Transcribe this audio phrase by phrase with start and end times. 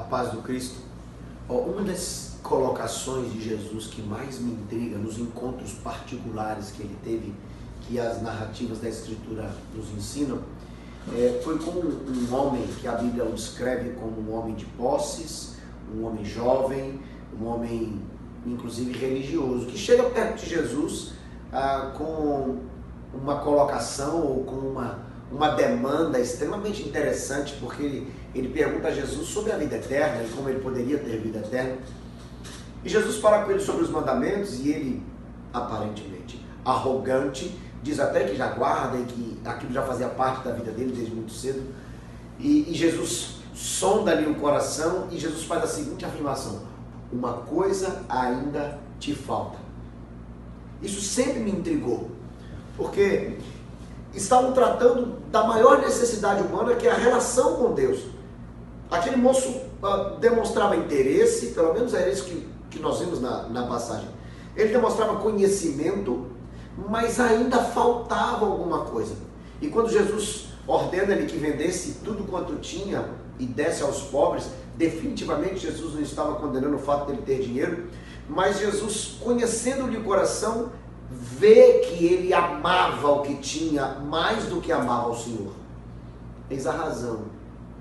[0.00, 0.76] A paz do Cristo.
[1.46, 7.34] Uma das colocações de Jesus que mais me intriga nos encontros particulares que ele teve,
[7.82, 10.38] que as narrativas da Escritura nos ensinam,
[11.12, 15.56] é, foi com um homem que a Bíblia o descreve como um homem de posses,
[15.94, 16.98] um homem jovem,
[17.38, 18.00] um homem
[18.46, 21.12] inclusive religioso, que chega perto de Jesus
[21.52, 22.60] ah, com
[23.12, 29.28] uma colocação ou com uma uma demanda extremamente interessante, porque ele, ele pergunta a Jesus
[29.28, 31.78] sobre a vida eterna e como ele poderia ter vida eterna.
[32.84, 35.02] E Jesus fala com ele sobre os mandamentos e ele,
[35.52, 40.70] aparentemente arrogante, diz até que já guarda e que aquilo já fazia parte da vida
[40.70, 41.62] dele desde muito cedo.
[42.38, 46.62] E, e Jesus sonda ali o coração e Jesus faz a seguinte afirmação:
[47.12, 49.58] Uma coisa ainda te falta.
[50.82, 52.10] Isso sempre me intrigou,
[52.76, 53.36] porque
[54.14, 58.00] estavam tratando da maior necessidade humana, que é a relação com Deus.
[58.90, 63.66] Aquele moço uh, demonstrava interesse, pelo menos era isso que, que nós vimos na, na
[63.66, 64.08] passagem.
[64.56, 66.26] Ele demonstrava conhecimento,
[66.88, 69.14] mas ainda faltava alguma coisa.
[69.60, 73.04] E quando Jesus ordena ele que vendesse tudo quanto tinha
[73.38, 77.88] e desse aos pobres, definitivamente Jesus não estava condenando o fato dele ter dinheiro,
[78.28, 80.70] mas Jesus, conhecendo-lhe o coração,
[81.10, 85.52] vê que ele amava o que tinha mais do que amava o Senhor.
[86.48, 87.24] Eis a razão,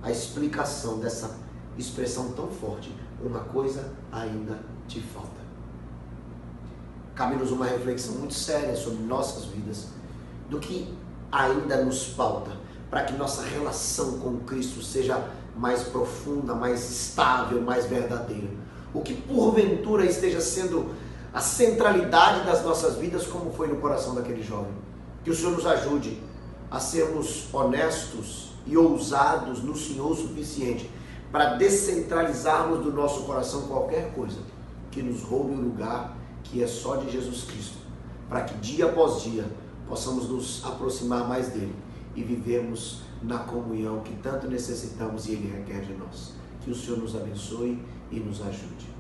[0.02, 1.38] a explicação dessa
[1.78, 2.94] expressão tão forte.
[3.22, 4.58] Uma coisa ainda
[4.88, 5.40] te falta.
[7.14, 9.88] Cabe-nos uma reflexão muito séria sobre nossas vidas,
[10.50, 10.94] do que
[11.32, 12.52] ainda nos falta,
[12.90, 18.48] para que nossa relação com Cristo seja mais profunda, mais estável, mais verdadeira.
[18.94, 20.96] O que porventura esteja sendo
[21.34, 24.72] a centralidade das nossas vidas, como foi no coração daquele jovem.
[25.24, 26.20] Que o Senhor nos ajude
[26.72, 30.90] a sermos honestos e ousados no Senhor o suficiente
[31.32, 34.40] para descentralizarmos do nosso coração qualquer coisa
[34.92, 37.78] que nos roube o lugar que é só de Jesus Cristo,
[38.28, 39.46] para que dia após dia
[39.88, 41.76] possamos nos aproximar mais dele
[42.16, 46.34] e vivermos na comunhão que tanto necessitamos e ele requer de nós.
[46.62, 47.80] Que o Senhor nos abençoe
[48.12, 48.99] e nos ajude.